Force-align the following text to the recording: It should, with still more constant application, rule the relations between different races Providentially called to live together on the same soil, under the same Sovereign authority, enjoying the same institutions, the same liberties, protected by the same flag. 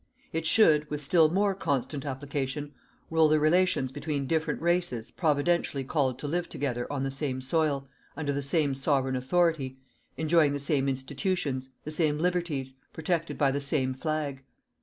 It 0.33 0.47
should, 0.47 0.89
with 0.89 0.99
still 0.99 1.29
more 1.29 1.53
constant 1.53 2.07
application, 2.07 2.73
rule 3.11 3.27
the 3.27 3.39
relations 3.39 3.91
between 3.91 4.25
different 4.25 4.59
races 4.59 5.11
Providentially 5.11 5.83
called 5.83 6.17
to 6.17 6.27
live 6.27 6.49
together 6.49 6.91
on 6.91 7.03
the 7.03 7.11
same 7.11 7.39
soil, 7.39 7.87
under 8.17 8.33
the 8.33 8.41
same 8.41 8.73
Sovereign 8.73 9.15
authority, 9.15 9.77
enjoying 10.17 10.53
the 10.53 10.57
same 10.59 10.89
institutions, 10.89 11.69
the 11.83 11.91
same 11.91 12.17
liberties, 12.17 12.73
protected 12.93 13.37
by 13.37 13.51
the 13.51 13.61
same 13.61 13.93
flag. 13.93 14.41